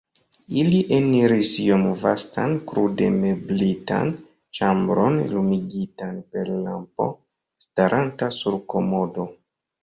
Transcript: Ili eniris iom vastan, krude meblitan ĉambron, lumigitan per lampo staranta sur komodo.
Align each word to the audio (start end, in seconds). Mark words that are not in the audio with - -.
Ili 0.59 0.77
eniris 0.99 1.49
iom 1.63 1.83
vastan, 1.99 2.55
krude 2.71 3.09
meblitan 3.17 4.09
ĉambron, 4.61 5.19
lumigitan 5.35 6.17
per 6.33 6.51
lampo 6.65 7.09
staranta 7.67 8.31
sur 8.39 8.59
komodo. 8.77 9.29